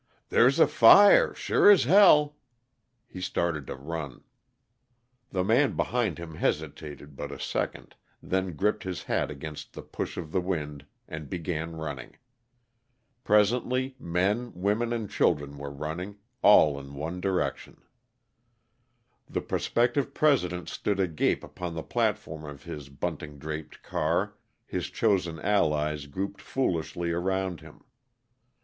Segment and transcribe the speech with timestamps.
[0.29, 2.35] "There's a fire, sure as hell!"
[3.07, 4.23] He started to run.
[5.29, 10.17] The man behind him hesitated but a second, then gripped his hat against the push
[10.17, 12.17] of the wind, and began running.
[13.23, 17.83] Presently men, women, and children were running, all in one direction.
[19.29, 24.33] The prospective President stood agape upon the platform of his bunting draped car,
[24.65, 27.83] his chosen allies grouped foolishly around him.